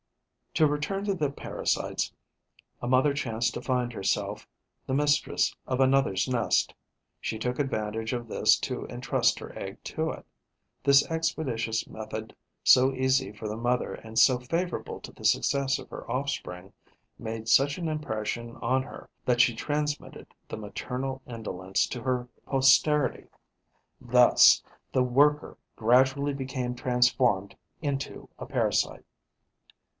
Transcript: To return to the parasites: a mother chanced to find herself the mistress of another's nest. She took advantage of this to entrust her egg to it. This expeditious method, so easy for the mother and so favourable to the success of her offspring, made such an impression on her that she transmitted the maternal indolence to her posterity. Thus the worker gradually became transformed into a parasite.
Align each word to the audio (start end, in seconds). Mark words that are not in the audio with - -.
To 0.55 0.65
return 0.67 1.05
to 1.05 1.13
the 1.13 1.29
parasites: 1.29 2.11
a 2.81 2.87
mother 2.87 3.13
chanced 3.13 3.53
to 3.53 3.61
find 3.61 3.93
herself 3.93 4.47
the 4.85 4.95
mistress 4.95 5.55
of 5.67 5.79
another's 5.79 6.27
nest. 6.27 6.73
She 7.21 7.37
took 7.37 7.59
advantage 7.59 8.11
of 8.11 8.27
this 8.27 8.57
to 8.61 8.85
entrust 8.87 9.37
her 9.39 9.57
egg 9.57 9.81
to 9.85 10.09
it. 10.09 10.25
This 10.83 11.05
expeditious 11.09 11.87
method, 11.87 12.35
so 12.63 12.93
easy 12.93 13.31
for 13.31 13.47
the 13.47 13.55
mother 13.55 13.93
and 13.93 14.17
so 14.17 14.39
favourable 14.39 14.99
to 15.01 15.11
the 15.13 15.23
success 15.23 15.77
of 15.77 15.87
her 15.91 16.09
offspring, 16.11 16.73
made 17.19 17.47
such 17.47 17.77
an 17.77 17.87
impression 17.87 18.57
on 18.57 18.81
her 18.83 19.07
that 19.23 19.39
she 19.39 19.55
transmitted 19.55 20.27
the 20.49 20.57
maternal 20.57 21.21
indolence 21.27 21.85
to 21.87 22.01
her 22.01 22.27
posterity. 22.47 23.27
Thus 24.01 24.63
the 24.91 25.03
worker 25.03 25.57
gradually 25.75 26.33
became 26.33 26.73
transformed 26.75 27.55
into 27.81 28.27
a 28.39 28.45
parasite. 28.47 29.05